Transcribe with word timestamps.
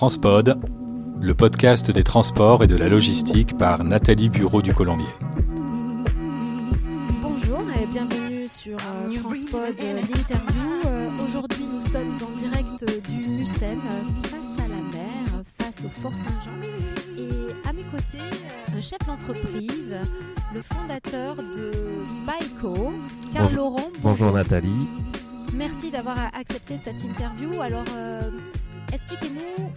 Transpod, 0.00 0.58
le 1.20 1.34
podcast 1.34 1.90
des 1.90 2.02
transports 2.02 2.64
et 2.64 2.66
de 2.66 2.74
la 2.74 2.88
logistique 2.88 3.54
par 3.58 3.84
Nathalie 3.84 4.30
Bureau 4.30 4.62
du 4.62 4.72
Colombier. 4.72 5.04
Bonjour 7.20 7.60
et 7.78 7.84
bienvenue 7.84 8.48
sur 8.48 8.78
euh, 8.78 9.20
Transpod 9.20 9.74
euh, 9.78 10.00
l'interview. 10.00 10.70
Euh, 10.86 11.10
Aujourd'hui, 11.22 11.66
nous 11.70 11.82
sommes 11.82 12.14
en 12.26 12.30
direct 12.38 13.10
du 13.10 13.28
MUSEM 13.28 13.78
face 14.22 14.64
à 14.64 14.68
la 14.68 14.76
mer, 14.90 15.42
face 15.58 15.84
au 15.84 15.90
Fort 16.00 16.12
Saint-Jean. 16.12 17.18
Et 17.18 17.68
à 17.68 17.74
mes 17.74 17.82
côtés, 17.82 18.24
un 18.74 18.80
chef 18.80 19.00
d'entreprise, 19.06 19.94
le 20.54 20.62
fondateur 20.62 21.36
de 21.36 21.72
Baiko, 22.26 22.94
Carl 23.34 23.48
Bonjour. 23.48 23.54
Laurent. 23.54 23.90
Bonjour 24.02 24.32
Nathalie. 24.32 24.88
Merci 25.54 25.90
d'avoir 25.90 26.16
accepté 26.38 26.78
cette 26.82 27.04
interview. 27.04 27.60
Alors, 27.60 27.84
euh, 27.98 28.22
expliquez-nous 28.92 29.70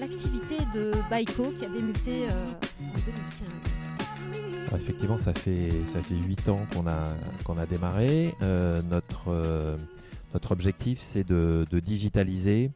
l'activité 0.00 0.56
de 0.74 0.92
Baiko 1.10 1.52
qui 1.58 1.64
a 1.64 1.68
débuté 1.68 2.26
euh, 2.30 2.46
en 2.80 2.98
2015. 3.06 4.68
Alors, 4.68 4.80
effectivement, 4.80 5.18
ça 5.18 5.34
fait 5.34 5.70
ça 5.92 6.00
fait 6.02 6.14
huit 6.14 6.48
ans 6.48 6.60
qu'on 6.72 6.86
a 6.86 7.60
a 7.60 7.66
démarré. 7.66 8.34
Euh, 8.42 8.80
notre 8.90 9.28
euh, 9.28 9.76
notre 10.34 10.52
objectif, 10.52 11.00
c'est 11.00 11.24
de, 11.24 11.66
digitaliser 11.72 12.70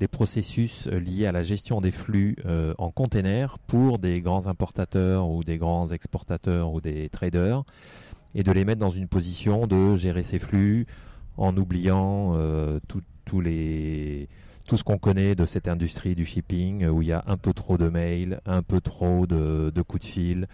les 0.00 0.08
processus 0.08 0.86
liés 0.86 1.26
à 1.26 1.32
la 1.32 1.42
gestion 1.42 1.80
des 1.80 1.90
flux 1.90 2.36
en 2.78 2.90
container 2.90 3.58
pour 3.58 3.98
des 3.98 4.20
grands 4.20 4.46
importateurs 4.46 5.28
ou 5.28 5.42
des 5.42 5.58
grands 5.58 5.88
exportateurs 5.88 6.72
ou 6.72 6.80
des 6.80 7.08
traders 7.08 7.64
et 8.34 8.44
de 8.44 8.52
les 8.52 8.64
mettre 8.64 8.80
dans 8.80 8.90
une 8.90 9.08
position 9.08 9.66
de 9.66 9.96
gérer 9.96 10.22
ces 10.22 10.38
flux 10.38 10.86
en 11.36 11.54
oubliant 11.56 12.32
tout- 12.86 13.02
tous 13.28 13.40
les 13.40 14.28
tout 14.66 14.76
ce 14.76 14.84
qu'on 14.84 14.98
connaît 14.98 15.34
de 15.34 15.46
cette 15.46 15.66
industrie 15.66 16.14
du 16.14 16.26
shipping 16.26 16.86
où 16.86 17.00
il 17.00 17.08
y 17.08 17.12
a 17.12 17.24
un 17.26 17.38
peu 17.38 17.54
trop 17.54 17.78
de 17.78 17.88
mails, 17.88 18.40
un 18.44 18.62
peu 18.62 18.82
trop 18.82 19.26
de, 19.26 19.72
coups 19.82 20.06
de 20.06 20.10
fil, 20.10 20.48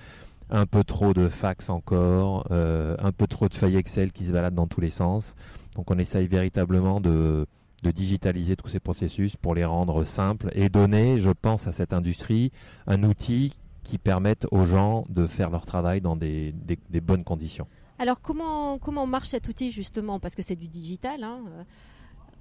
un 0.50 0.66
peu 0.66 0.84
trop 0.84 1.12
de 1.14 1.28
fax 1.28 1.68
encore, 1.68 2.46
euh, 2.52 2.94
un 3.00 3.10
peu 3.10 3.26
trop 3.26 3.48
de 3.48 3.54
feuilles 3.54 3.76
Excel 3.76 4.12
qui 4.12 4.24
se 4.24 4.30
baladent 4.30 4.54
dans 4.54 4.68
tous 4.68 4.80
les 4.80 4.90
sens. 4.90 5.34
Donc 5.74 5.90
on 5.90 5.98
essaye 5.98 6.28
véritablement 6.28 7.00
de, 7.00 7.46
digitaliser 7.82 8.56
tous 8.56 8.68
ces 8.68 8.80
processus 8.80 9.36
pour 9.36 9.54
les 9.54 9.64
rendre 9.64 10.04
simples 10.04 10.48
et 10.54 10.68
donner, 10.68 11.18
je 11.18 11.30
pense, 11.30 11.66
à 11.66 11.72
cette 11.72 11.92
industrie 11.92 12.50
un 12.86 13.02
outil 13.02 13.52
qui 13.82 13.98
permette 13.98 14.46
aux 14.52 14.64
gens 14.64 15.04
de 15.10 15.26
faire 15.26 15.50
leur 15.50 15.66
travail 15.66 16.00
dans 16.00 16.16
des 16.16 16.54
bonnes 17.02 17.24
conditions. 17.24 17.66
Alors, 17.98 18.20
comment, 18.20 18.78
comment 18.78 19.06
marche 19.06 19.28
cet 19.28 19.48
outil 19.48 19.70
justement? 19.70 20.18
Parce 20.18 20.34
que 20.34 20.42
c'est 20.42 20.56
du 20.56 20.68
digital. 20.68 21.22
hein, 21.22 21.40
euh, 21.48 21.62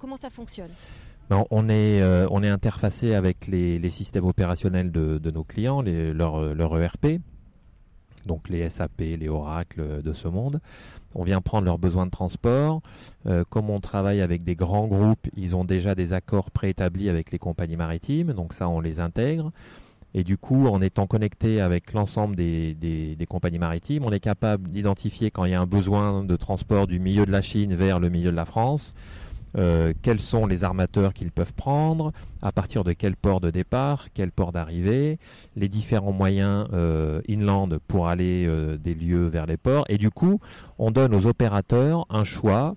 Comment 0.04 0.18
ça 0.18 0.30
fonctionne 0.30 0.72
est, 1.70 2.02
euh, 2.02 2.28
on 2.30 2.44
est 2.44 2.50
interfacé 2.50 3.16
avec 3.16 3.48
les, 3.48 3.90
systèmes 3.90 4.26
opérationnels 4.26 4.92
de, 4.92 5.32
nos 5.34 5.46
clients, 5.46 5.82
leur, 5.82 6.78
ERP, 6.78 7.22
donc 8.26 8.50
les 8.50 8.68
SAP, 8.68 9.00
les 9.00 9.30
Oracle 9.30 10.02
de 10.04 10.12
ce 10.12 10.28
monde. 10.28 10.60
On 11.16 11.24
vient 11.24 11.40
prendre 11.40 11.64
leurs 11.64 11.78
besoins 11.78 12.06
de 12.06 12.12
transport. 12.12 12.82
Euh, 13.28 13.46
comme 13.50 13.70
on 13.70 13.80
travaille 13.80 14.20
avec 14.20 14.44
des 14.44 14.56
grands 14.56 14.88
groupes, 14.88 15.26
ils 15.38 15.56
ont 15.56 15.64
déjà 15.64 15.96
des 15.96 16.12
accords 16.12 16.52
préétablis 16.52 17.08
avec 17.08 17.32
les 17.32 17.40
compagnies 17.40 17.78
maritimes, 17.78 18.34
donc 18.34 18.52
ça 18.52 18.68
on 18.68 18.82
les 18.82 19.00
intègre. 19.00 19.54
Et 20.14 20.26
du 20.26 20.38
coup, 20.38 20.68
en 20.68 20.82
étant 20.82 21.08
connecté 21.08 21.62
avec 21.62 21.94
l'ensemble 21.94 22.36
des 22.36 23.26
compagnies 23.30 23.58
maritimes, 23.58 24.04
on 24.04 24.12
est 24.12 24.20
capable 24.20 24.68
d'identifier 24.68 25.32
quand 25.32 25.46
il 25.46 25.52
y 25.52 25.56
a 25.56 25.62
un 25.62 25.66
besoin 25.66 26.26
de 26.26 26.36
transport 26.36 26.88
du 26.88 27.00
milieu 27.00 27.26
de 27.26 27.32
la 27.32 27.42
Chine 27.42 27.74
vers 27.74 28.02
le 28.02 28.10
milieu 28.10 28.32
de 28.32 28.36
la 28.36 28.44
France, 28.44 28.94
euh, 29.56 29.94
quels 30.02 30.20
sont 30.20 30.48
les 30.48 30.64
armateurs 30.64 31.14
qu'ils 31.14 31.32
peuvent 31.32 31.54
prendre, 31.54 32.12
à 32.42 32.52
partir 32.52 32.84
de 32.84 32.94
quel 32.94 33.16
port 33.16 33.40
de 33.40 33.50
départ, 33.50 34.08
quel 34.14 34.32
port 34.32 34.52
d'arrivée, 34.52 35.20
les 35.56 35.68
différents 35.68 36.12
moyens 36.12 36.68
euh, 36.74 37.22
inland 37.30 37.78
pour 37.88 38.08
aller 38.08 38.46
euh, 38.48 38.78
des 38.78 38.96
lieux 38.96 39.28
vers 39.28 39.46
les 39.46 39.58
ports. 39.58 39.86
Et 39.90 39.98
du 39.98 40.10
coup, 40.10 40.40
on 40.80 40.92
donne 40.92 41.14
aux 41.14 41.26
opérateurs 41.26 42.06
un 42.10 42.24
choix 42.24 42.76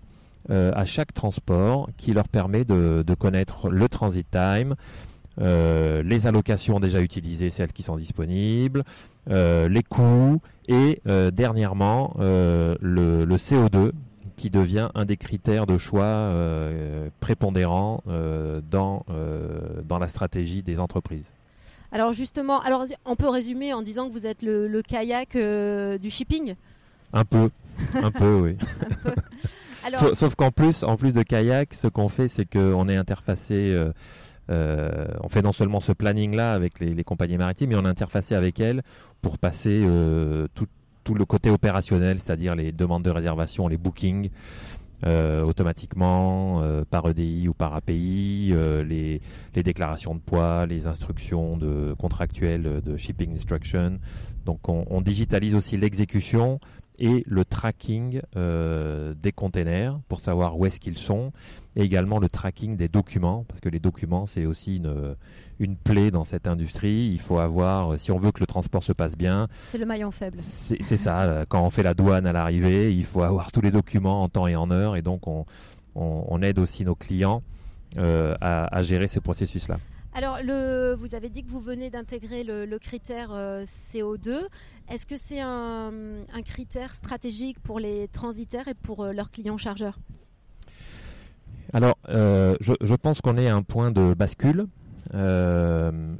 à 0.49 0.84
chaque 0.84 1.12
transport 1.12 1.89
qui 1.97 2.12
leur 2.12 2.28
permet 2.28 2.65
de, 2.65 3.03
connaître 3.19 3.69
le 3.69 3.89
transit 3.89 4.25
time, 4.31 4.77
les 5.39 6.27
allocations 6.29 6.79
déjà 6.79 7.00
utilisées, 7.00 7.50
celles 7.50 7.73
qui 7.73 7.83
sont 7.83 7.97
disponibles, 7.97 8.84
les 9.29 9.83
coûts 9.83 10.41
et 10.69 11.03
dernièrement 11.33 12.15
le 12.21 13.27
CO2 13.27 13.91
qui 14.37 14.51
devient 14.51 14.89
un 14.95 15.05
des 15.05 15.17
critères 15.17 15.67
de 15.67 15.79
choix 15.79 16.05
euh, 16.05 17.09
prépondérants 17.21 18.03
euh, 18.09 18.61
dans, 18.71 19.05
euh, 19.11 19.83
dans 19.89 19.99
la 19.99 20.09
stratégie 20.09 20.63
des 20.63 20.79
entreprises. 20.79 21.33
Alors 21.93 22.13
justement, 22.13 22.61
alors 22.61 22.85
on 23.05 23.17
peut 23.17 23.29
résumer 23.29 23.73
en 23.73 23.83
disant 23.83 24.09
que 24.09 24.13
vous 24.13 24.27
êtes 24.27 24.43
le, 24.43 24.69
le 24.69 24.83
kayak 24.83 25.37
du 26.01 26.11
shipping? 26.11 26.55
Un 27.13 27.25
peu, 27.25 27.51
un 27.95 28.11
peu, 28.11 28.35
oui. 28.41 28.57
Alors, 29.85 30.01
Sauf, 30.01 30.15
sauf 30.15 30.35
qu'en 30.35 30.51
plus, 30.51 30.83
en 30.83 30.97
plus 30.97 31.13
de 31.13 31.23
kayak, 31.23 31.73
ce 31.73 31.87
qu'on 31.87 32.09
fait, 32.09 32.27
c'est 32.27 32.45
qu'on 32.45 32.89
est 32.89 32.97
interfacé. 32.97 33.73
euh, 34.51 35.07
on 35.23 35.29
fait 35.29 35.43
non 35.43 35.53
seulement 35.53 35.81
ce 35.81 35.93
planning-là 35.93 36.53
avec 36.53 36.81
les, 36.81 36.93
les 36.93 37.05
compagnies 37.05 37.37
maritimes, 37.37 37.71
mais 37.71 37.77
on 37.77 37.85
est 37.85 37.89
interfacé 37.89 38.35
avec 38.35 38.59
elles 38.61 38.83
pour 39.23 39.39
passer 39.39 39.85
euh, 39.87 40.49
tout, 40.55 40.67
tout 41.06 41.15
le 41.15 41.25
côté 41.25 41.50
opérationnel, 41.50 42.19
c'est-à-dire 42.19 42.56
les 42.56 42.72
demandes 42.72 43.05
de 43.05 43.11
réservation, 43.11 43.69
les 43.69 43.78
bookings. 43.78 44.28
euh, 45.05 45.43
automatiquement 45.43 46.62
euh, 46.62 46.83
par 46.89 47.06
EDI 47.06 47.49
ou 47.49 47.55
par 47.55 47.75
API, 47.75 48.49
euh, 48.53 48.83
les, 48.83 49.21
déclarations 49.62 50.15
de 50.15 50.21
poids, 50.21 50.65
les 50.65 50.87
instructions 50.87 51.59
de, 51.59 51.94
contractuelles 51.99 52.81
de 52.83 52.97
shipping 52.97 53.34
instruction. 53.37 53.99
Donc 54.47 54.71
on, 54.71 54.87
on 54.89 55.03
digitalise 55.03 55.55
aussi 55.55 55.77
l'exécution 55.77 56.61
et 56.99 57.23
le 57.27 57.45
tracking 57.45 58.21
euh, 58.37 59.15
des 59.21 59.33
containers 59.33 59.99
pour 60.09 60.21
savoir 60.21 60.59
où 60.59 60.67
est-ce 60.67 60.81
qu'ils 60.81 60.99
sont 60.99 61.33
et 61.77 61.83
également 61.83 62.19
le 62.19 62.29
tracking 62.29 62.77
des 62.77 62.89
documents 62.89 63.45
parce 63.49 63.61
que 63.61 63.69
les 63.69 63.79
documents 63.81 64.27
c'est 64.27 64.47
aussi 64.47 64.77
une, 64.77 65.15
une 65.59 65.77
plaie 65.77 66.11
dans 66.11 66.25
cette 66.25 66.47
industrie. 66.47 67.11
Il 67.12 67.21
faut 67.21 67.39
avoir, 67.39 67.99
si 67.99 68.11
on 68.12 68.19
veut 68.19 68.33
que 68.33 68.41
le 68.41 68.47
transport 68.47 68.83
se 68.83 68.93
passe 68.93 69.17
bien, 69.17 69.49
c'est 69.71 69.79
le 69.79 69.87
maillon 69.87 70.11
faible. 70.11 70.39
c'est 70.41 70.97
ça, 70.97 71.23
euh, 71.23 71.45
quand 71.49 71.62
on 71.62 71.71
fait 71.71 71.83
la 71.83 71.95
douane 71.95 72.27
à 72.27 72.33
l'arrivée, 72.33 72.93
il 72.93 73.05
faut 73.05 73.23
avoir 73.23 73.53
tous 73.53 73.61
les 73.61 73.71
documents 73.71 74.23
en 74.23 74.29
temps 74.29 74.47
et 74.47 74.56
en 74.56 74.71
heure 74.71 74.97
et 74.97 75.03
donc 75.03 75.27
on, 75.27 75.45
on- 75.95 76.25
on 76.29 76.43
aide 76.43 76.59
aussi 76.59 76.85
nos 76.85 76.95
clients 76.95 77.43
euh, 77.99 78.35
à, 78.41 78.75
à 78.77 78.83
gérer 78.83 79.06
ces 79.09 79.21
processus-là. 79.21 79.77
Alors, 80.16 80.38
le, 80.43 80.94
vous 80.94 81.15
avez 81.15 81.28
dit 81.28 81.44
que 81.44 81.50
vous 81.50 81.60
venez 81.60 81.91
d'intégrer 81.91 82.43
le, 82.43 82.78
critère 82.78 83.34
euh, 83.34 83.65
CO2. 83.66 84.47
Est-ce 84.91 85.04
que 85.04 85.19
c'est 85.19 85.43
un, 85.43 85.91
critère 86.43 86.94
stratégique 86.94 87.60
pour 87.60 87.78
les 87.78 88.09
transitaires 88.09 88.66
et 88.66 88.72
pour 88.72 89.05
euh, 89.05 89.12
leurs 89.12 89.31
clients 89.31 89.59
chargeurs? 89.59 89.99
Alors, 91.75 91.99
euh, 92.09 92.56
je, 92.62 92.72
je 92.81 92.94
pense 92.94 93.21
qu'on 93.21 93.37
est 93.37 93.49
à 93.49 93.55
un 93.55 93.62
point 93.62 93.91
de 93.91 94.15
bascule. 94.15 94.66
On 95.12 96.16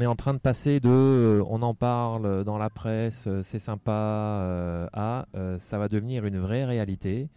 est 0.00 0.06
en 0.06 0.16
train 0.16 0.34
de 0.34 0.40
passer 0.40 0.80
de 0.80 1.40
on 1.48 1.62
en 1.62 1.74
parle 1.74 2.42
dans 2.42 2.58
la 2.58 2.70
presse, 2.70 3.28
c'est 3.42 3.60
sympa, 3.60 4.88
à 4.92 5.26
ça 5.58 5.78
va 5.78 5.88
devenir 5.88 6.26
une 6.26 6.40
vraie 6.40 6.64
réalité 6.64 7.28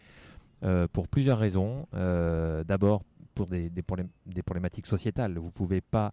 pour 0.91 1.07
plusieurs 1.07 1.37
raisons. 1.37 1.87
D'abord, 1.93 3.03
pour 3.37 3.45
des, 3.47 3.69
des, 3.69 3.83
des 4.25 4.41
problématiques 4.43 4.87
sociétales. 4.87 5.37
Vous 5.37 5.51
pouvez 5.51 5.79
pas. 5.81 6.11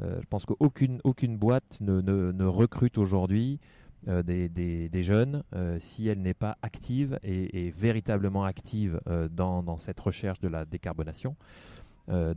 euh, 0.00 0.20
je 0.20 0.26
pense 0.28 0.44
qu'aucune 0.44 1.00
aucune 1.04 1.36
boîte 1.38 1.78
ne, 1.80 2.00
ne- 2.02 2.44
recrute 2.44 2.98
aujourd'hui 2.98 3.58
euh, 4.08 4.22
des, 4.22 4.48
des- 4.48 4.88
des 4.90 5.02
jeunes 5.02 5.42
euh, 5.54 5.78
si 5.80 6.06
elle 6.06 6.20
n'est 6.20 6.34
pas 6.34 6.58
active 6.62 7.18
et, 7.24 7.70
véritablement 7.70 8.44
active 8.44 9.00
dans, 9.30 9.62
dans 9.62 9.78
cette 9.78 9.98
recherche 9.98 10.40
de 10.40 10.48
la 10.48 10.64
décarbonation. 10.64 11.34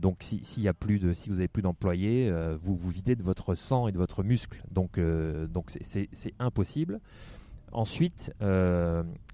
Donc 0.00 0.16
si, 0.20 0.42
y 0.62 0.66
a 0.68 0.74
plus 0.74 0.98
de, 0.98 1.12
si 1.12 1.28
vous 1.28 1.36
avez 1.36 1.46
plus 1.46 1.62
d'employés, 1.62 2.28
vous 2.60 2.74
vous 2.74 2.90
videz 2.90 3.14
de 3.14 3.22
votre 3.22 3.54
sang 3.54 3.86
et 3.86 3.92
de 3.92 3.98
votre 3.98 4.24
muscle. 4.24 4.60
Donc 4.72 4.98
donc 4.98 5.70
c'est- 5.70 6.34
impossible. 6.40 6.98
Ensuite, 7.72 8.32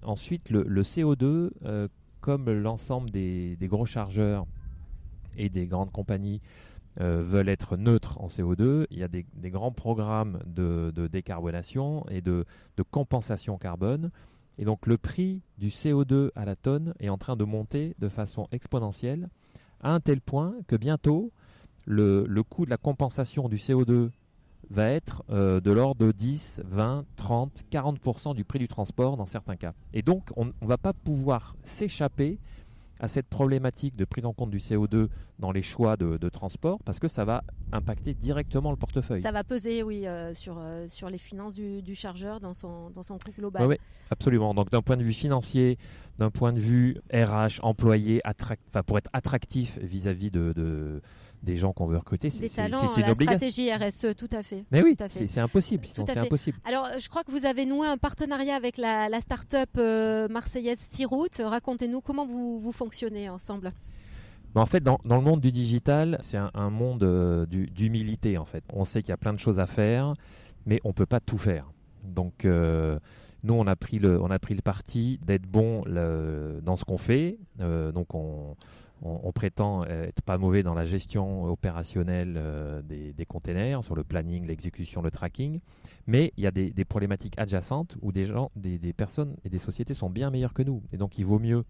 ensuite 0.03 0.49
le, 0.51 0.61
le 0.63 0.83
CO2, 0.83 1.49
euh, 1.65 1.87
comme 2.21 2.51
l'ensemble 2.51 3.09
des, 3.09 3.55
des 3.55 3.67
gros 3.67 3.85
chargeurs 3.87 4.45
et 5.37 5.49
des 5.49 5.67
grandes 5.67 5.91
compagnies 5.91 6.41
euh, 6.99 7.23
veulent 7.23 7.49
être 7.49 7.77
neutres 7.77 8.19
en 8.21 8.27
CO2, 8.27 8.87
il 8.89 8.97
y 8.97 9.03
a 9.03 9.07
des, 9.07 9.25
grands 9.51 9.71
programmes 9.71 10.39
de, 10.45 10.91
décarbonation 11.07 12.05
et 12.09 12.21
de, 12.21 12.45
compensation 12.89 13.57
carbone. 13.57 14.11
Et 14.57 14.65
donc 14.65 14.87
le 14.87 14.97
prix 14.97 15.41
du 15.59 15.69
CO2 15.69 16.31
à 16.35 16.43
la 16.43 16.55
tonne 16.55 16.95
est 16.99 17.09
en 17.09 17.17
train 17.17 17.35
de 17.35 17.43
monter 17.43 17.95
de 17.99 18.09
façon 18.09 18.47
exponentielle 18.51 19.29
à 19.81 19.93
un 19.93 19.99
tel 19.99 20.21
point 20.21 20.55
que 20.67 20.75
bientôt 20.75 21.31
le, 21.85 22.25
le 22.27 22.43
coût 22.43 22.65
de 22.65 22.71
la 22.71 22.77
compensation 22.77 23.47
du 23.47 23.57
CO2 23.57 24.09
va 24.69 24.89
être 24.89 25.23
euh, 25.29 25.59
de 25.59 25.71
l'ordre 25.71 26.05
de 26.05 26.11
10, 26.11 26.61
20, 26.65 27.05
30, 27.15 27.63
40% 27.71 28.35
du 28.35 28.43
prix 28.43 28.59
du 28.59 28.67
transport 28.67 29.17
dans 29.17 29.25
certains 29.25 29.55
cas. 29.55 29.73
Et 29.93 30.01
donc 30.01 30.31
on 30.35 30.45
ne 30.45 30.51
va 30.61 30.77
pas 30.77 30.93
pouvoir 30.93 31.55
s'échapper 31.63 32.39
à 32.99 33.07
cette 33.07 33.27
problématique 33.27 33.95
de 33.95 34.05
prise 34.05 34.25
en 34.25 34.33
compte 34.33 34.49
du 34.49 34.57
CO2 34.57 35.09
dans 35.39 35.51
les 35.51 35.61
choix 35.61 35.97
de, 35.97 36.29
transport 36.29 36.79
parce 36.83 36.99
que 36.99 37.07
ça 37.07 37.23
va 37.25 37.43
impacter 37.71 38.13
directement 38.13 38.71
le 38.71 38.77
portefeuille. 38.77 39.21
Ça 39.21 39.31
va 39.31 39.43
peser, 39.43 39.81
oui, 39.81 40.05
euh, 40.05 40.33
sur, 40.33 40.57
euh, 40.59 40.87
sur 40.89 41.09
les 41.09 41.17
finances 41.17 41.55
du, 41.55 41.95
chargeur 41.95 42.39
dans 42.39 42.53
son, 42.53 42.89
dans 42.89 43.03
son 43.03 43.17
coût 43.17 43.31
global. 43.37 43.65
Oui, 43.65 43.75
absolument. 44.11 44.53
Donc 44.53 44.69
d'un 44.71 44.81
point 44.81 44.97
de 44.97 45.03
vue 45.03 45.13
financier, 45.13 45.77
d'un 46.17 46.29
point 46.29 46.51
de 46.51 46.59
vue 46.59 46.97
RH, 47.13 47.59
employé, 47.61 48.21
pour 48.85 48.97
être 48.97 49.09
attractif 49.13 49.79
vis-à-vis 49.79 50.31
de, 50.31 51.01
des 51.43 51.55
gens 51.55 51.71
qu'on 51.71 51.87
veut 51.87 51.97
recruter, 51.97 52.29
c'est 52.29 52.45
une 52.59 52.71
la 52.71 53.13
stratégie 53.13 53.71
RSE, 53.71 54.15
tout 54.17 54.29
à 54.31 54.43
fait. 54.43 54.65
Mais 54.71 54.83
oui, 54.83 54.95
c'est 55.09 55.39
impossible. 55.39 55.87
Impossible. 56.15 56.57
Alors, 56.65 56.87
je 56.99 57.07
crois 57.09 57.23
que 57.23 57.31
vous 57.31 57.45
avez 57.45 57.65
noué 57.65 57.87
un 57.87 57.97
partenariat 57.97 58.55
avec 58.55 58.77
la, 58.77 59.07
la 59.07 59.21
start-up 59.21 59.69
euh, 59.77 60.27
marseillaise 60.27 60.87
Siroute. 60.89 61.41
Racontez-nous 61.43 62.01
comment 62.01 62.25
vous, 62.25 62.59
vous 62.59 62.71
fonctionnez 62.71 63.29
ensemble 63.29 63.71
en 64.61 64.65
fait, 64.65 64.83
dans, 64.83 64.99
le 65.03 65.21
monde 65.21 65.41
du 65.41 65.51
digital, 65.51 66.17
c'est 66.21 66.37
un, 66.37 66.69
monde 66.69 67.03
euh, 67.03 67.45
d'humilité. 67.45 68.37
En 68.37 68.45
fait, 68.45 68.63
on 68.73 68.85
sait 68.85 69.01
qu'il 69.01 69.09
y 69.09 69.13
a 69.13 69.17
plein 69.17 69.33
de 69.33 69.39
choses 69.39 69.59
à 69.59 69.67
faire, 69.67 70.13
mais 70.65 70.79
on 70.83 70.93
peut 70.93 71.05
pas 71.05 71.19
tout 71.19 71.37
faire. 71.37 71.71
Donc, 72.03 72.45
euh, 72.45 72.99
nous, 73.43 73.53
on 73.53 73.67
a 73.67 73.75
pris 73.75 73.99
le, 73.99 74.19
parti 74.63 75.19
d'être 75.25 75.45
bon 75.45 75.83
dans 76.63 76.75
ce 76.75 76.85
qu'on 76.85 76.97
fait. 76.97 77.37
Euh, 77.59 77.91
donc, 77.91 78.15
on, 78.15 78.55
prétend 79.35 79.85
être 79.85 80.21
pas 80.23 80.39
mauvais 80.39 80.63
dans 80.63 80.73
la 80.73 80.83
gestion 80.85 81.45
opérationnelle 81.45 82.41
des, 82.87 83.13
des, 83.13 83.25
containers, 83.25 83.83
sur 83.83 83.93
le 83.93 84.03
planning, 84.03 84.47
l'exécution, 84.47 85.01
le 85.01 85.11
tracking. 85.11 85.59
Mais 86.07 86.33
il 86.37 86.43
y 86.43 86.47
a 86.47 86.51
des, 86.51 86.85
problématiques 86.85 87.37
adjacentes 87.37 87.95
où 88.01 88.11
des 88.11 88.25
gens, 88.25 88.49
des, 88.55 88.79
des 88.79 88.93
personnes 88.93 89.35
et 89.45 89.49
des 89.49 89.59
sociétés 89.59 89.93
sont 89.93 90.09
bien 90.09 90.31
meilleurs 90.31 90.53
que 90.53 90.63
nous. 90.63 90.81
Et 90.91 90.97
donc, 90.97 91.19
il 91.19 91.25
vaut 91.25 91.37
mieux 91.39 91.63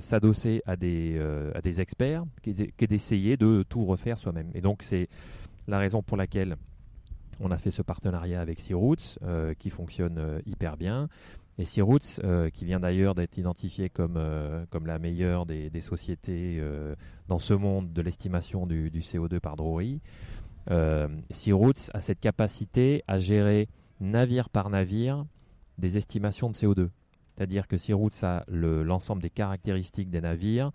s'adosser 0.00 0.62
à 0.66 0.76
des, 0.76 1.16
euh, 1.18 1.52
experts 1.78 2.24
que 2.42 2.84
d'essayer 2.84 3.36
de 3.36 3.64
tout 3.68 3.84
refaire 3.84 4.18
soi-même. 4.18 4.50
Et 4.54 4.60
donc 4.60 4.82
c'est 4.82 5.08
la 5.66 5.78
raison 5.78 6.02
pour 6.02 6.16
laquelle 6.16 6.56
on 7.40 7.50
a 7.50 7.56
fait 7.56 7.70
ce 7.70 7.82
partenariat 7.82 8.40
avec 8.40 8.60
Searoots 8.60 9.18
euh, 9.22 9.54
qui 9.54 9.70
fonctionne 9.70 10.40
hyper 10.46 10.76
bien. 10.76 11.08
Et 11.58 11.64
Searoots, 11.64 12.20
qui 12.54 12.64
vient 12.64 12.80
d'ailleurs 12.80 13.14
d'être 13.14 13.36
identifié 13.36 13.90
comme, 13.90 14.18
comme 14.70 14.86
la 14.86 14.98
meilleure 14.98 15.44
des, 15.44 15.80
sociétés 15.82 16.58
dans 17.28 17.38
ce 17.38 17.52
monde 17.52 17.92
de 17.92 18.00
l'estimation 18.00 18.66
du, 18.66 18.90
du, 18.90 19.00
CO2 19.00 19.40
par 19.40 19.56
Drury, 19.56 20.00
Searoots 21.30 21.90
a 21.92 22.00
cette 22.00 22.20
capacité 22.20 23.04
à 23.06 23.18
gérer 23.18 23.68
navire 24.00 24.48
par 24.48 24.70
navire 24.70 25.26
des 25.76 25.98
estimations 25.98 26.48
de 26.48 26.54
CO2. 26.54 26.88
C'est-à-dire 27.40 27.68
que 27.68 27.78
Searoots 27.78 28.22
a 28.22 28.44
l'ensemble 28.48 29.22
des 29.22 29.30
caractéristiques 29.30 30.10
des 30.10 30.20
navires, 30.20 30.72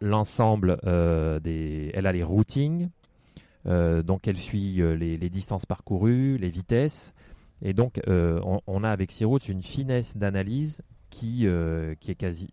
l'ensemble 0.00 0.78
euh, 0.84 1.40
elle 1.92 2.06
a 2.06 2.12
les 2.12 2.22
routings, 2.22 2.90
euh, 3.66 4.04
donc 4.04 4.28
elle 4.28 4.36
suit 4.36 4.80
euh, 4.80 4.94
les, 4.94 5.30
distances 5.30 5.66
parcourues, 5.66 6.38
les 6.38 6.48
vitesses, 6.48 7.12
et 7.60 7.72
donc 7.72 8.00
on, 8.06 8.84
a 8.84 8.88
avec 8.88 9.10
Searoots 9.10 9.48
une 9.48 9.62
finesse 9.62 10.16
d'analyse 10.16 10.80
qui, 11.10 11.48
qui 11.98 12.10
est 12.12 12.16
quasi, 12.16 12.50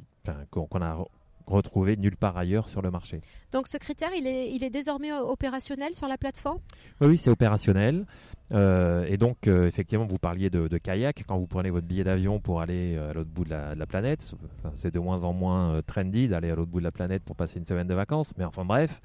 qu'on 0.50 0.82
a 0.82 1.06
retrouvé 1.48 1.98
nulle 1.98 2.18
part 2.18 2.38
ailleurs 2.38 2.70
sur 2.70 2.82
le 2.82 2.92
marché. 2.92 3.22
Donc 3.52 3.68
ce 3.68 3.78
critère, 3.78 4.10
il 4.18 4.28
est, 4.28 4.52
il 4.52 4.64
est 4.64 4.70
désormais 4.70 5.12
opérationnel 5.14 5.94
sur 5.94 6.08
la 6.08 6.18
plateforme? 6.18 6.60
Oui, 7.02 7.18
c'est 7.18 7.30
opérationnel. 7.30 8.06
Euh, 8.54 9.06
et 9.08 9.18
donc, 9.18 9.48
euh, 9.48 9.68
effectivement, 9.68 10.06
vous 10.06 10.18
parliez 10.18 10.50
de, 10.50 10.78
kayak. 10.78 11.24
Quand 11.28 11.38
vous 11.38 11.48
prenez 11.48 11.70
votre 11.70 11.88
billet 11.88 12.04
d'avion 12.04 12.40
pour 12.40 12.62
aller 12.62 12.96
euh, 12.96 13.12
à 13.12 13.14
l'autre 13.14 13.30
bout 13.30 13.46
de 13.46 13.50
la, 13.50 13.86
planète, 13.86 14.34
c'est 14.76 14.94
de 14.94 15.00
moins 15.00 15.24
en 15.24 15.34
moins 15.34 15.82
trendy 15.86 16.28
d'aller 16.28 16.52
à 16.52 16.56
l'autre 16.56 16.72
bout 16.72 16.80
de 16.80 16.86
la 16.86 16.92
planète 16.92 17.24
pour 17.24 17.36
passer 17.36 17.60
une 17.60 17.66
semaine 17.66 17.88
de 17.88 17.94
vacances. 17.94 18.34
Mais 18.38 18.46
enfin 18.46 18.66
bref, 18.66 19.02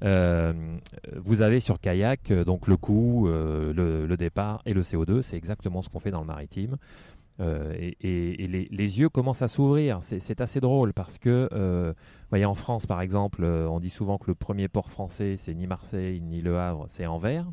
vous 0.00 1.42
avez 1.42 1.60
sur 1.60 1.80
kayak 1.80 2.32
donc 2.32 2.66
le 2.66 2.76
coût, 2.76 3.28
le, 3.28 4.06
le, 4.06 4.16
départ 4.16 4.62
et 4.66 4.74
le 4.74 4.82
CO2. 4.82 5.22
C'est 5.22 5.36
exactement 5.36 5.82
ce 5.82 5.88
qu'on 5.88 6.00
fait 6.00 6.10
dans 6.10 6.20
le 6.20 6.26
maritime. 6.26 6.76
Euh, 7.40 7.74
et, 8.00 8.46
les, 8.46 8.98
yeux 8.98 9.08
commencent 9.08 9.42
à 9.42 9.48
s'ouvrir. 9.48 10.00
C'est 10.02 10.40
assez 10.40 10.60
drôle 10.60 10.92
parce 10.92 11.18
que, 11.18 11.48
euh, 11.52 11.92
voyez, 12.30 12.44
en 12.44 12.54
France, 12.54 12.86
par 12.86 13.00
exemple, 13.00 13.44
euh, 13.44 13.68
on 13.68 13.80
dit 13.80 13.90
souvent 13.90 14.18
que 14.18 14.28
le 14.28 14.34
premier 14.34 14.68
port 14.68 14.90
français, 14.90 15.36
c'est 15.36 15.54
ni 15.54 15.66
Marseille 15.66 16.20
ni 16.20 16.40
Le 16.40 16.58
Havre, 16.58 16.86
c'est 16.88 17.06
Anvers. 17.06 17.46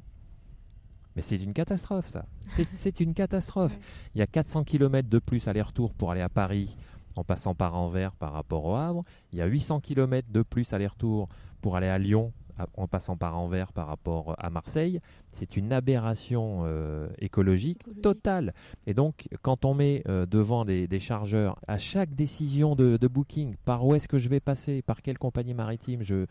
Mais 1.16 1.22
c'est 1.22 1.38
une 1.38 1.54
catastrophe, 1.54 2.08
ça. 2.08 2.26
C'est 2.70 3.00
une 3.00 3.14
catastrophe. 3.14 3.78
Il 4.16 4.20
y 4.20 4.22
a 4.22 4.28
400 4.28 4.64
km 4.64 5.10
de 5.10 5.20
plus 5.20 5.48
aller-retour 5.48 5.94
pour 5.94 6.12
aller 6.12 6.22
à 6.22 6.30
Paris 6.30 6.76
en 7.16 7.24
passant 7.24 7.54
par 7.54 7.76
Anvers 7.76 8.14
par 8.14 8.34
rapport 8.34 8.66
au 8.66 8.76
Havre. 8.76 9.04
Il 9.32 9.38
y 9.38 9.42
a 9.42 9.46
800 9.46 9.80
km 9.82 10.28
de 10.32 10.42
plus 10.42 10.74
aller-retour 10.74 11.30
pour 11.62 11.76
aller 11.76 11.88
à 11.88 12.00
Lyon 12.00 12.34
en 12.76 12.88
passant 12.88 13.18
par 13.18 13.38
Anvers 13.38 13.74
par 13.74 13.88
rapport 13.88 14.36
à 14.38 14.50
Marseille, 14.50 15.00
c'est 15.32 15.58
une 15.58 15.74
aberration 15.74 16.64
euh, 16.66 17.08
écologique 17.20 17.84
totale. 18.02 18.54
Et 18.88 18.94
donc, 18.94 19.28
quand 19.42 19.66
on 19.66 19.74
met 19.74 20.04
euh, 20.08 20.26
devant 20.26 20.66
des, 20.66 20.88
chargeurs 21.00 21.60
à 21.68 21.78
chaque 21.78 22.14
décision 22.16 22.76
de, 22.76 23.08
booking, 23.08 23.56
par 23.66 23.86
où 23.86 23.96
est-ce 23.96 24.08
que 24.08 24.18
je 24.18 24.30
vais 24.30 24.40
passer, 24.40 24.82
par 24.82 25.02
quelle 25.02 25.18
compagnie 25.18 25.54
maritime, 25.54 26.02
je, 26.04 26.26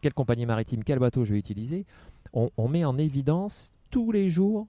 quelle 0.00 0.14
compagnie 0.14 0.46
maritime, 0.46 0.84
quel 0.84 0.98
bateau 0.98 1.24
je 1.24 1.32
vais 1.32 1.38
utiliser, 1.38 1.86
on 2.32 2.68
met 2.68 2.84
en 2.84 2.96
évidence 2.96 3.72
tous 3.90 4.12
les 4.12 4.30
jours 4.30 4.68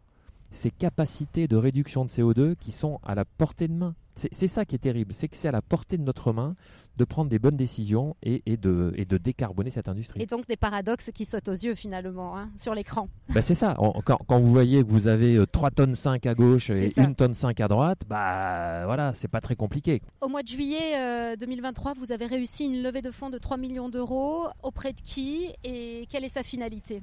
ces 0.52 0.72
capacités 0.72 1.48
de 1.48 1.56
réduction 1.56 2.06
de 2.06 2.10
CO2 2.10 2.56
qui 2.56 2.72
sont 2.72 3.00
à 3.04 3.16
la 3.16 3.26
portée 3.26 3.68
de 3.68 3.74
main. 3.74 3.96
C'est 4.16 4.48
ça 4.48 4.66
qui 4.66 4.76
est 4.76 4.80
terrible, 4.80 5.14
c'est 5.14 5.30
que 5.30 5.38
c'est 5.38 5.48
à 5.48 5.54
la 5.54 5.62
portée 5.62 5.98
de 5.98 6.04
notre 6.04 6.34
main 6.34 6.56
de 6.98 7.06
prendre 7.06 7.30
des 7.30 7.40
bonnes 7.40 7.56
décisions 7.56 8.16
et, 8.22 8.42
de, 8.58 8.94
et 8.96 9.06
de, 9.06 9.18
décarboner 9.18 9.72
cette 9.72 9.88
industrie. 9.88 10.22
Et 10.22 10.26
donc 10.26 10.46
des 10.48 10.58
paradoxes 10.58 11.10
qui 11.14 11.26
sautent 11.26 11.48
aux 11.48 11.54
yeux 11.54 11.74
finalement 11.74 12.38
hein, 12.38 12.50
sur 12.60 12.76
l'écran. 12.76 13.08
Bah 13.30 13.42
c'est 13.42 13.56
ça, 13.56 13.76
quand, 14.06 14.20
quand, 14.28 14.40
vous 14.40 14.52
voyez 14.52 14.84
que 14.84 14.90
vous 14.90 15.08
avez 15.08 15.44
3 15.52 15.70
euh, 15.70 15.72
tonnes 15.72 15.96
5 15.96 16.26
à 16.26 16.36
gauche 16.36 16.70
et 16.70 16.92
1 16.98 17.14
tonne 17.14 17.34
5 17.34 17.60
à 17.62 17.68
droite, 17.70 18.02
bah 18.08 18.86
voilà, 18.86 19.14
c'est 19.16 19.30
pas 19.30 19.42
très 19.42 19.56
compliqué. 19.56 20.02
Au 20.20 20.28
mois 20.28 20.44
de 20.44 20.50
juillet 20.50 21.38
2023, 21.38 21.92
euh, 21.92 21.94
vous 21.98 22.12
avez 22.12 22.26
réussi 22.26 22.66
une 22.66 22.84
levée 22.84 23.02
de 23.02 23.12
fonds 23.12 23.30
de 23.30 23.38
3 23.38 23.58
millions 23.58 23.90
d'euros. 23.90 24.48
Auprès 24.62 24.92
de 24.92 25.02
qui 25.02 25.50
et 25.64 26.06
quelle 26.12 26.26
est 26.26 26.30
sa 26.30 26.44
finalité? 26.44 27.02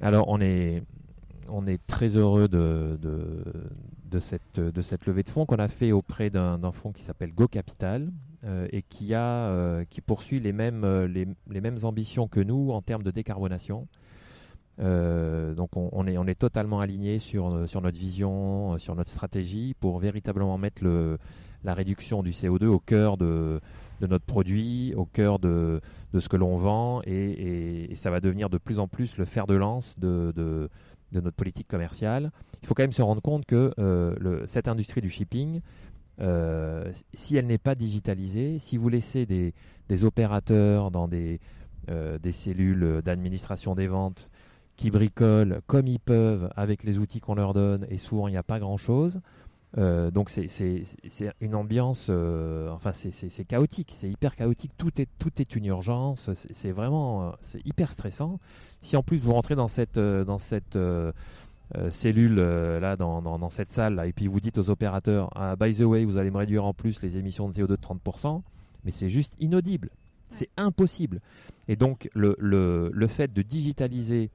Alors 0.00 0.28
on 0.28 0.40
est, 0.40 0.82
on 1.50 1.66
est 1.66 1.84
très 1.86 2.08
heureux 2.08 2.48
de, 2.48 2.98
cette, 4.20 4.58
levée 5.06 5.22
de 5.22 5.28
fonds 5.28 5.46
qu'on 5.46 5.56
a 5.56 5.68
fait 5.68 5.92
auprès 5.92 6.30
d'un 6.30 6.72
fonds 6.72 6.92
qui 6.92 7.02
s'appelle 7.02 7.32
Go 7.32 7.46
Capital 7.46 8.10
euh, 8.44 8.68
et 8.70 8.82
qui, 8.82 9.14
euh, 9.14 9.84
poursuit 10.06 10.40
les 10.40 10.52
mêmes, 10.52 10.84
euh, 10.84 11.08
les, 11.08 11.60
mêmes 11.60 11.78
ambitions 11.82 12.28
que 12.28 12.40
nous 12.40 12.70
en 12.70 12.82
termes 12.82 13.02
de 13.02 13.10
décarbonation. 13.10 13.88
donc 14.78 15.70
on, 15.74 16.06
est, 16.06 16.16
on 16.16 16.26
est 16.26 16.38
totalement 16.38 16.80
aligné 16.80 17.18
sur, 17.18 17.50
notre 17.50 17.98
vision, 17.98 18.78
sur 18.78 18.94
notre 18.94 19.10
stratégie 19.10 19.74
pour 19.80 19.98
véritablement 19.98 20.56
mettre 20.56 20.84
la 21.64 21.74
réduction 21.74 22.22
du 22.22 22.30
CO2 22.30 22.66
au 22.66 22.78
cœur 22.78 23.16
de, 23.16 23.60
notre 24.00 24.24
produit, 24.24 24.94
au 24.94 25.04
cœur 25.04 25.40
de, 25.40 25.80
ce 26.16 26.28
que 26.28 26.36
l'on 26.36 26.56
vend 26.56 27.02
et, 27.04 27.90
ça 27.96 28.10
va 28.10 28.20
devenir 28.20 28.48
de 28.50 28.58
plus 28.58 28.78
en 28.78 28.86
plus 28.86 29.16
le 29.16 29.24
fer 29.24 29.46
de 29.48 29.56
lance 29.56 29.98
de, 29.98 30.70
de 31.12 31.20
notre 31.20 31.36
politique 31.36 31.68
commerciale. 31.68 32.30
Il 32.62 32.66
faut 32.66 32.74
quand 32.74 32.82
même 32.82 32.92
se 32.92 33.02
rendre 33.02 33.22
compte 33.22 33.46
que 33.46 33.72
euh, 33.78 34.44
cette 34.46 34.68
industrie 34.68 35.00
du 35.00 35.10
shipping, 35.10 35.60
euh, 36.20 36.92
si 37.14 37.36
elle 37.36 37.46
n'est 37.46 37.58
pas 37.58 37.74
digitalisée, 37.74 38.58
si 38.58 38.76
vous 38.76 38.88
laissez 38.88 39.26
des, 39.26 39.54
des 39.88 40.04
opérateurs 40.04 40.90
dans 40.90 41.08
des, 41.08 41.40
euh, 41.90 42.18
des 42.18 42.32
cellules 42.32 43.02
d'administration 43.04 43.74
des 43.74 43.86
ventes 43.86 44.30
qui 44.76 44.90
bricolent 44.90 45.60
comme 45.66 45.86
ils 45.86 46.00
peuvent 46.00 46.50
avec 46.56 46.84
les 46.84 46.98
outils 46.98 47.20
qu'on 47.20 47.34
leur 47.34 47.54
donne, 47.54 47.86
et 47.90 47.98
souvent 47.98 48.28
il 48.28 48.32
n'y 48.32 48.36
a 48.36 48.42
pas 48.42 48.58
grand-chose, 48.58 49.20
euh, 49.76 50.10
donc 50.10 50.30
c'est 50.30 50.48
une 51.40 51.54
ambiance, 51.54 52.06
euh, 52.08 52.70
enfin 52.70 52.92
c'est 52.92 53.44
chaotique, 53.44 53.94
c'est 53.98 54.08
hyper 54.08 54.34
chaotique. 54.34 54.72
Tout 54.78 55.00
est 55.00 55.08
tout 55.18 55.32
est 55.38 55.56
une 55.56 55.66
urgence. 55.66 56.30
C'est 56.34 56.72
vraiment, 56.72 57.22
euh, 57.22 57.30
c'est 57.42 57.64
hyper 57.66 57.92
stressant. 57.92 58.40
Si 58.80 58.96
en 58.96 59.02
plus 59.02 59.18
vous 59.18 59.32
rentrez 59.32 59.56
dans 59.56 59.68
cette 59.68 59.98
dans 59.98 60.38
cette 60.38 60.78
cellule 61.90 62.36
là, 62.36 62.96
dans, 62.96 63.20
dans, 63.20 63.50
cette 63.50 63.70
salle 63.70 63.96
là, 63.96 64.06
et 64.06 64.12
puis 64.12 64.26
vous 64.26 64.40
dites 64.40 64.56
aux 64.56 64.70
opérateurs, 64.70 65.30
ah, 65.34 65.54
by 65.56 65.74
the 65.74 65.80
way, 65.80 66.04
vous 66.04 66.16
allez 66.16 66.30
me 66.30 66.38
réduire 66.38 66.64
en 66.64 66.72
plus 66.72 67.02
les 67.02 67.18
émissions 67.18 67.48
de 67.48 67.52
CO2 67.52 67.66
de 67.66 67.76
30%, 67.76 68.40
mais 68.84 68.90
c'est 68.90 69.10
juste 69.10 69.34
inaudible. 69.38 69.90
C'est 70.30 70.48
impossible. 70.56 71.20
Et 71.68 71.76
donc 71.76 72.08
le, 72.14 72.36
le, 72.38 72.90
le 72.92 73.06
fait 73.06 73.32
de 73.32 73.42
digitaliser 73.42 74.30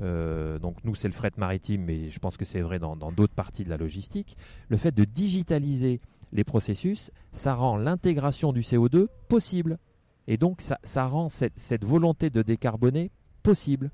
euh, 0.00 0.58
donc 0.58 0.76
nous, 0.84 0.94
c'est 0.94 1.08
le 1.08 1.14
fret 1.14 1.32
maritime, 1.36 1.84
mais 1.84 2.10
je 2.10 2.18
pense 2.18 2.36
que 2.36 2.44
c'est 2.44 2.60
vrai 2.60 2.78
dans 2.78 2.96
d'autres 3.12 3.34
parties 3.34 3.64
de 3.64 3.70
la 3.70 3.76
logistique. 3.76 4.36
Le 4.68 4.76
fait 4.76 4.92
de 4.94 5.04
digitaliser 5.04 6.00
les 6.32 6.44
processus, 6.44 7.10
ça 7.32 7.54
rend 7.54 7.76
l'intégration 7.76 8.52
du 8.52 8.60
CO2 8.60 9.06
possible. 9.28 9.78
Et 10.26 10.36
donc, 10.36 10.60
ça, 10.60 11.06
rend 11.06 11.28
cette, 11.28 11.84
volonté 11.84 12.28
de 12.30 12.42
décarboner 12.42 13.10
possible. 13.42 13.90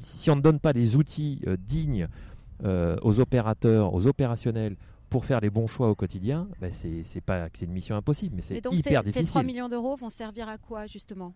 si 0.00 0.30
on 0.30 0.36
ne 0.36 0.42
donne 0.42 0.60
pas 0.60 0.74
des 0.74 0.96
outils 0.96 1.40
euh, 1.46 1.56
dignes 1.58 2.08
euh, 2.62 2.96
aux 3.02 3.20
opérateurs, 3.20 3.94
aux 3.94 4.06
opérationnels, 4.06 4.76
pour 5.08 5.24
faire 5.24 5.40
les 5.40 5.50
bons 5.50 5.68
choix 5.68 5.88
au 5.90 5.94
quotidien, 5.94 6.48
ben 6.60 6.72
c'est 6.72 7.20
pas 7.20 7.48
c'est 7.54 7.66
une 7.66 7.72
mission 7.72 7.94
impossible, 7.94 8.34
mais 8.34 8.42
c'est 8.42 8.56
hyper 8.56 9.02
difficile. 9.04 9.26
Ces 9.26 9.30
3 9.30 9.44
millions 9.44 9.68
d'euros 9.68 9.94
vont 9.94 10.10
servir 10.10 10.48
à 10.48 10.58
quoi 10.58 10.88
justement? 10.88 11.34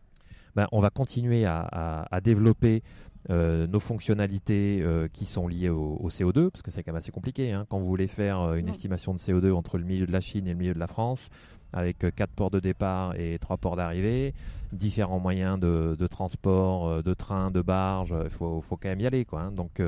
Ben, 0.57 0.67
on 0.73 0.81
va 0.81 0.91
continuer 0.91 1.45
à, 1.45 2.21
développer 2.23 2.83
nos 3.29 3.81
fonctionnalités 3.81 4.83
qui 5.13 5.27
sont 5.27 5.49
liées 5.49 5.69
au, 5.69 6.09
CO2, 6.09 6.51
parce 6.51 6.63
que 6.63 6.71
c'est 6.71 6.83
quand 6.83 6.93
même 6.93 6.99
assez 6.99 7.13
compliqué. 7.13 7.53
Hein. 7.53 7.67
Quand 7.69 7.79
vous 7.79 7.87
voulez 7.87 8.07
faire 8.07 8.55
une 8.55 8.69
estimation 8.69 9.13
de 9.15 9.19
CO2 9.19 9.53
entre 9.53 9.79
le 9.79 9.85
milieu 9.85 10.07
de 10.07 10.13
la 10.13 10.21
Chine 10.21 10.47
et 10.47 10.53
le 10.53 10.57
milieu 10.57 10.75
de 10.75 10.79
la 10.79 10.87
France, 10.87 11.29
avec 11.73 11.99
quatre 12.17 12.33
ports 12.33 12.51
de 12.51 12.61
départ 12.61 13.15
et 13.17 13.39
trois 13.39 13.59
ports 13.59 13.77
d'arrivée, 13.77 14.35
différents 14.73 15.21
moyens 15.21 15.61
de, 15.61 16.07
transport, 16.07 17.03
de 17.03 17.15
train, 17.15 17.51
de 17.51 17.61
barge, 17.61 18.15
il 18.25 18.31
faut, 18.31 18.63
quand 18.71 18.89
même 18.89 19.01
y 19.01 19.07
aller. 19.07 19.25
Quoi, 19.25 19.43
hein. 19.43 19.53
Donc, 19.53 19.83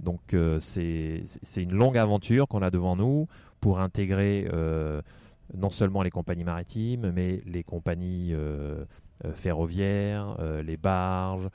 donc 0.00 0.20
c'est 0.60 1.22
une 1.56 1.74
longue 1.74 1.98
aventure 1.98 2.46
qu'on 2.48 2.62
a 2.62 2.70
devant 2.70 2.96
nous 2.96 3.26
pour 3.60 3.80
intégrer 3.80 4.46
non 5.54 5.70
seulement 5.70 6.02
les 6.02 6.10
compagnies 6.10 6.44
maritimes, 6.44 7.10
mais 7.12 7.42
les 7.46 7.62
compagnies 7.62 8.32
euh, 8.32 8.84
euh, 9.24 9.32
ferroviaires, 9.32 10.36
euh, 10.40 10.62
les 10.62 10.76
barges, 10.76 11.48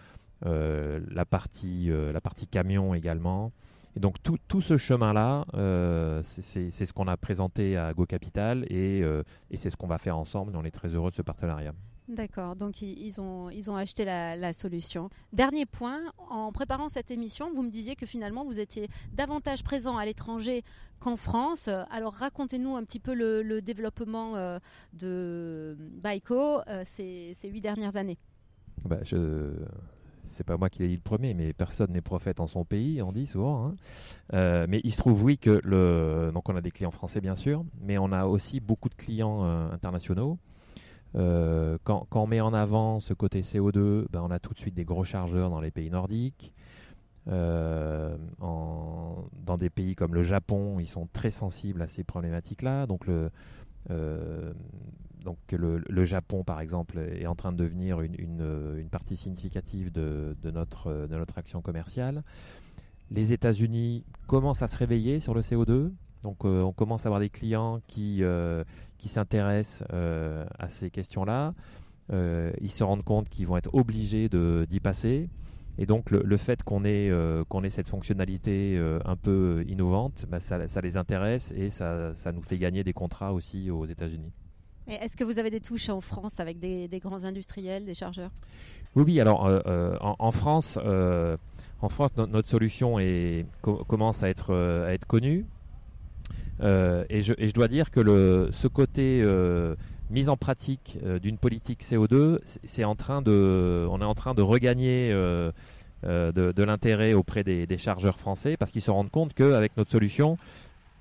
la, 0.43 1.25
partie, 1.25 1.89
la 1.89 2.21
partie 2.21 2.45
camion 2.45 2.93
également. 2.93 3.51
Et 3.95 3.99
donc 3.99 4.21
tout, 4.21 4.37
tout 4.47 4.61
ce 4.61 4.77
chemin-là, 4.77 5.45
c'est 6.23 6.69
ce 6.69 6.93
qu'on 6.93 7.07
a 7.07 7.17
présenté 7.17 7.75
à 7.75 7.91
Go 7.93 8.05
Capital 8.05 8.63
et, 8.69 8.99
et 9.49 9.57
c'est 9.57 9.71
ce 9.71 9.77
qu'on 9.77 9.87
va 9.87 9.97
faire 9.97 10.15
ensemble. 10.15 10.55
on 10.55 10.63
est 10.63 10.71
très 10.71 10.89
heureux 10.89 11.09
de 11.09 11.15
ce 11.15 11.23
partenariat. 11.23 11.73
D'accord, 12.07 12.55
donc 12.55 12.81
ils 12.81 13.19
ont, 13.19 13.49
ils 13.49 13.69
ont 13.69 13.75
acheté 13.75 14.05
la, 14.05 14.53
solution. 14.53 15.09
Dernier 15.33 15.65
point, 15.65 15.99
en 16.29 16.53
préparant 16.53 16.87
cette 16.87 17.11
émission, 17.11 17.51
vous 17.53 17.63
me 17.63 17.69
disiez 17.69 17.95
que 17.97 18.05
finalement 18.05 18.45
vous 18.45 18.59
étiez 18.59 18.87
davantage 19.11 19.61
présent 19.61 19.97
à 19.97 20.05
l'étranger 20.05 20.63
qu'en 21.01 21.17
France. 21.17 21.69
Alors 21.91 22.13
racontez-nous 22.13 22.77
un 22.77 22.83
petit 22.85 23.01
peu 23.01 23.13
le, 23.13 23.61
développement 23.61 24.35
euh, 24.35 24.59
de 24.93 25.75
Baiko 25.77 26.61
euh, 26.69 26.83
ces, 26.85 27.35
huit 27.43 27.61
dernières 27.61 27.97
années. 27.97 28.17
Bah, 28.85 28.99
je... 29.03 29.51
C'est 30.31 30.43
pas 30.43 30.55
moi 30.55 30.69
qui 30.69 30.83
l'ai 30.83 30.87
dit 30.89 30.95
le 30.95 31.01
premier, 31.01 31.33
mais 31.33 31.51
personne 31.51 31.91
n'est 31.91 32.01
prophète 32.01 32.39
en 32.39 32.45
son 32.45 32.63
pays, 32.63 33.01
on 33.01 33.11
dit 33.11 33.25
souvent. 33.25 33.65
Hein. 33.65 33.75
Euh, 34.33 34.67
mais 34.69 34.81
il 34.83 34.91
se 34.91 34.97
trouve, 34.97 35.23
oui, 35.23 35.39
que 35.39 36.29
donc 36.31 36.47
on 36.47 36.55
a 36.55 36.61
des 36.61 36.69
clients 36.69 36.91
français 36.91 37.21
bien 37.21 37.35
sûr, 37.35 37.65
mais 37.81 37.97
on 37.97 38.11
a 38.11 38.25
aussi 38.25 38.59
beaucoup 38.59 38.87
de 38.87 38.93
clients 38.93 39.43
internationaux. 39.71 40.37
Euh, 41.15 41.77
quand, 41.83 42.07
on 42.13 42.27
met 42.27 42.41
en 42.41 42.53
avant 42.53 42.99
ce 42.99 43.13
côté 43.13 43.41
CO2, 43.41 44.05
ben 44.11 44.21
on 44.21 44.31
a 44.31 44.39
tout 44.39 44.53
de 44.53 44.59
suite 44.59 44.75
des 44.75 44.85
gros 44.85 45.03
chargeurs 45.03 45.49
dans 45.49 45.61
les 45.61 45.71
pays 45.71 45.89
nordiques. 45.89 46.53
Euh, 47.29 48.15
dans 48.39 49.57
des 49.57 49.69
pays 49.69 49.95
comme 49.95 50.13
le 50.13 50.21
Japon, 50.21 50.79
ils 50.79 50.87
sont 50.87 51.07
très 51.11 51.29
sensibles 51.29 51.81
à 51.81 51.87
ces 51.87 52.03
problématiques-là. 52.03 52.85
Donc 52.87 53.05
le, 53.07 53.31
euh, 53.89 54.53
Japon, 56.03 56.43
par 56.43 56.61
exemple, 56.61 56.99
est 56.99 57.27
en 57.27 57.35
train 57.35 57.51
de 57.51 57.57
devenir 57.57 58.01
une, 58.01 58.87
partie 58.89 59.17
significative 59.17 59.91
de, 59.91 60.35
notre, 60.53 61.07
de 61.07 61.15
notre 61.15 61.37
action 61.37 61.61
commerciale. 61.61 62.23
Les 63.11 63.31
États-Unis 63.31 64.03
commencent 64.27 64.61
à 64.61 64.67
se 64.67 64.77
réveiller 64.77 65.19
sur 65.19 65.33
le 65.33 65.41
CO2. 65.41 65.91
Donc 66.23 66.45
on 66.45 66.73
commence 66.73 67.05
à 67.05 67.09
avoir 67.09 67.19
des 67.19 67.29
clients 67.29 67.79
qui, 67.87 68.23
qui 68.97 69.09
s'intéressent 69.09 69.87
euh, 69.93 70.45
à 70.57 70.69
ces 70.69 70.89
questions-là, 70.89 71.53
euh, 72.11 72.51
ils 72.61 72.71
se 72.71 72.83
rendent 72.83 73.03
compte 73.03 73.29
qu'ils 73.29 73.47
vont 73.47 73.57
être 73.57 73.73
obligés 73.73 74.29
d'y 74.29 74.79
passer. 74.79 75.29
Et 75.79 75.85
donc 75.85 76.09
le, 76.09 76.37
fait 76.37 76.63
qu'on 76.63 76.85
ait, 76.85 77.09
euh, 77.09 77.43
qu'on 77.47 77.63
ait 77.63 77.69
cette 77.69 77.89
fonctionnalité 77.89 78.81
un 79.05 79.15
peu 79.15 79.63
innovante, 79.67 80.25
bah, 80.27 80.39
ça, 80.39 80.67
ça, 80.67 80.81
les 80.81 80.97
intéresse 80.97 81.53
et 81.55 81.69
ça, 81.69 82.13
ça, 82.15 82.31
nous 82.31 82.41
fait 82.41 82.57
gagner 82.57 82.83
des 82.83 82.93
contrats 82.93 83.33
aussi 83.33 83.69
aux 83.69 83.85
États-Unis. 83.85 84.31
Est-ce 84.87 85.17
que 85.17 85.25
vous 85.25 85.37
avez 85.37 85.51
des 85.51 85.59
touches 85.59 85.89
en 85.89 86.01
France 86.01 86.39
avec 86.39 86.59
des, 86.59 86.87
des 86.87 86.99
grands 86.99 87.25
industriels, 87.25 87.85
des 87.85 87.93
chargeurs? 87.93 88.31
Oui, 88.95 89.03
oui. 89.05 89.19
Alors 89.19 89.43
en, 90.01 90.15
en, 90.17 90.31
France, 90.31 90.79
en 90.79 91.89
France 91.89 92.11
notre 92.17 92.49
solution 92.49 92.97
est, 92.97 93.45
commence 93.61 94.23
à 94.23 94.29
être, 94.29 94.55
à 94.55 94.93
être 94.93 95.05
connue. 95.05 95.45
Euh, 96.61 97.05
et, 97.09 97.21
je, 97.21 97.53
dois 97.53 97.67
dire 97.67 97.91
que 97.91 97.99
le, 97.99 98.49
ce 98.51 98.67
côté 98.67 99.21
euh, 99.23 99.75
mise 100.09 100.29
en 100.29 100.37
pratique 100.37 100.97
euh, 101.03 101.19
d'une 101.19 101.37
politique 101.37 101.83
CO2, 101.83 102.39
c'est 102.63 102.83
en 102.83 102.95
train 102.95 103.21
de, 103.21 103.85
on 103.89 104.01
est 104.01 104.05
en 104.05 104.15
train 104.15 104.33
de 104.33 104.41
regagner 104.41 105.11
de, 105.11 106.63
l'intérêt 106.63 107.13
auprès 107.13 107.43
des, 107.43 107.77
chargeurs 107.77 108.19
français 108.19 108.57
parce 108.57 108.71
qu'ils 108.71 108.81
se 108.81 108.91
rendent 108.91 109.11
compte 109.11 109.33
qu'avec 109.33 109.75
notre 109.77 109.91
solution, 109.91 110.37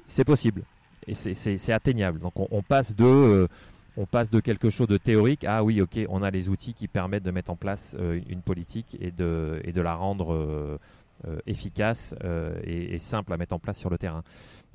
c'est 0.07 0.25
possible 0.25 0.63
et 1.07 1.15
c'est 1.15 1.73
atteignable. 1.73 2.21
Donc 2.21 2.33
on, 2.37 2.63
passe 2.63 2.95
de 2.95 3.49
on 3.97 4.07
passe 4.07 4.29
de 4.29 4.41
quelque 4.41 4.71
chose 4.71 4.89
de 4.89 4.99
théorique 4.99 5.45
à 5.45 5.65
oui, 5.65 5.81
ok, 5.81 6.01
on 6.09 6.23
a 6.23 6.31
les 6.31 6.49
outils 6.49 6.75
qui 6.75 6.89
permettent 6.89 7.23
de 7.23 7.31
mettre 7.31 7.51
en 7.51 7.57
place 7.57 7.97
une 8.29 8.43
politique 8.43 8.97
et 9.01 9.11
de 9.11 9.81
la 9.81 9.95
rendre 9.95 10.79
efficace 11.46 12.14
et, 12.64 12.94
et, 12.94 12.99
simple 12.99 13.32
à 13.32 13.37
mettre 13.37 13.54
en 13.54 13.58
place 13.58 13.78
sur 13.78 13.90
le 13.90 13.99
terrain. 13.99 14.23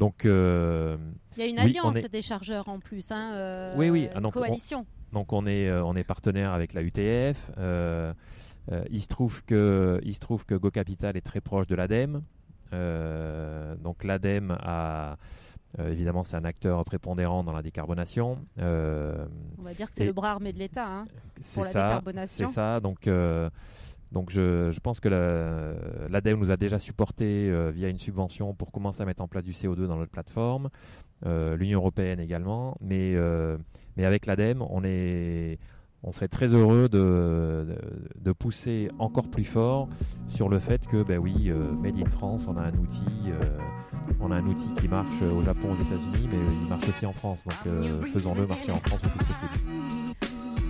Donc, 0.02 0.26
euh, 0.26 0.98
il 1.38 1.44
y 1.44 1.46
a 1.46 1.50
une 1.50 1.60
alliance 1.60 2.10
des 2.10 2.24
chargeurs 2.24 2.70
en 2.70 2.80
plus, 2.80 3.12
hein, 3.12 3.34
euh, 3.34 3.76
oui, 3.78 3.92
oui, 3.92 4.10
ah, 4.16 4.20
coalition. 4.32 4.88
donc 5.14 5.32
on 5.32 5.46
est, 5.46 5.68
euh, 5.68 5.84
on 5.86 5.96
est 5.96 6.04
partenaire 6.04 6.54
avec 6.54 6.74
la 6.74 6.82
UTF. 6.82 7.52
il 8.90 9.02
se 9.02 9.08
trouve 9.08 9.44
que, 9.44 10.02
il 10.04 10.16
se 10.16 10.20
trouve 10.20 10.44
que 10.44 10.56
Go 10.56 10.72
Capital 10.72 11.18
est 11.18 11.22
très 11.22 11.40
proche 11.40 11.68
de 11.68 11.76
l'ADEME. 11.76 12.24
donc 13.84 14.04
l'ADEME 14.04 14.58
a 14.60 15.18
évidemment, 15.78 16.24
c'est 16.24 16.36
un 16.36 16.46
acteur 16.46 16.84
prépondérant 16.84 17.44
dans 17.44 17.54
la 17.54 17.62
décarbonation. 17.62 18.40
On 18.58 19.62
va 19.62 19.76
dire 19.76 19.88
que 19.88 19.96
c'est 19.96 20.06
le 20.06 20.14
bras 20.14 20.32
armé 20.32 20.52
de 20.52 20.58
l'État 20.58 20.88
hein, 20.88 21.06
pour 21.54 21.64
la 21.64 21.74
décarbonation. 21.74 22.48
C'est 22.48 22.54
ça. 22.56 22.80
Donc, 22.80 23.08
donc 24.12 24.30
je, 24.30 24.78
pense 24.80 25.00
que 25.00 25.10
l'ADEME 26.10 26.40
nous 26.40 26.52
a 26.52 26.58
déjà 26.58 26.80
supporté 26.80 27.50
euh, 27.50 27.72
via 27.72 27.88
une 27.88 27.98
subvention 27.98 28.54
pour 28.54 28.72
commencer 28.72 29.02
à 29.02 29.06
mettre 29.06 29.24
en 29.24 29.28
place 29.28 29.44
du 29.44 29.52
CO2 29.52 29.88
dans 29.88 29.96
notre 29.96 30.12
plateforme, 30.12 30.70
euh, 31.26 31.56
l'Union 31.56 31.80
européenne 31.80 32.20
également, 32.20 32.78
mais, 32.82 33.14
euh, 33.16 33.58
mais 33.96 34.04
avec 34.06 34.26
l'ADEME, 34.26 34.62
on, 34.64 34.82
on 36.04 36.12
serait 36.12 36.28
très 36.28 36.48
heureux 36.48 36.90
de, 36.90 37.78
de, 38.20 38.32
pousser 38.34 38.90
encore 39.00 39.30
plus 39.30 39.46
fort 39.46 39.88
sur 40.28 40.50
le 40.50 40.60
fait 40.60 40.86
que, 40.88 41.04
ben 41.04 41.18
oui, 41.18 41.50
Made 41.82 41.98
in 41.98 42.10
France, 42.10 42.48
on 42.50 42.58
a 42.58 42.62
un 42.62 42.74
outil, 42.74 43.32
on 44.20 44.32
a 44.32 44.36
un 44.36 44.46
outil 44.46 44.74
qui 44.82 44.90
marche 44.90 45.22
au 45.22 45.42
Japon, 45.42 45.72
aux 45.72 45.82
États-Unis, 45.82 46.28
mais 46.30 46.56
il 46.64 46.70
marche 46.70 46.90
aussi 46.90 47.06
en 47.06 47.14
France. 47.14 47.44
Donc 47.46 48.08
faisons-le 48.12 48.46
marcher 48.46 48.72
en 48.72 48.80
France 48.80 49.02
le. 49.04 50.01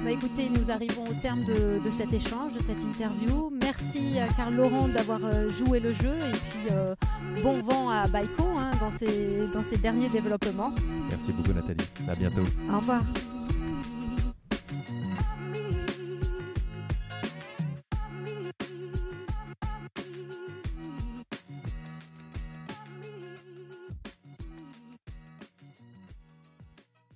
Bah 0.03 0.09
écoutez, 0.11 0.49
nous 0.49 0.71
arrivons 0.71 1.05
au 1.07 1.13
terme 1.13 1.43
de, 1.43 1.89
cet 1.91 2.11
échange, 2.11 2.53
de 2.53 2.59
cette 2.59 2.81
interview. 2.83 3.51
Merci 3.61 4.17
à 4.19 4.27
Carl 4.33 4.53
Laurent 4.55 4.87
d'avoir 4.87 5.19
euh, 5.23 5.51
joué 5.51 5.79
le 5.79 5.93
jeu 5.93 6.09
et 6.09 6.31
puis 6.31 6.67
euh, 6.71 6.95
bon 7.43 7.61
vent 7.61 7.89
à 7.89 8.07
Baiko 8.07 8.43
hein, 8.57 8.71
dans, 8.79 8.91
ses, 8.97 9.47
dans 9.53 9.63
ses 9.63 9.77
derniers 9.77 10.09
développements. 10.09 10.73
Merci 11.09 11.31
beaucoup 11.33 11.53
Nathalie. 11.53 11.87
À 12.07 12.13
bientôt. 12.13 12.41
Au 12.73 12.77
revoir. 12.77 13.03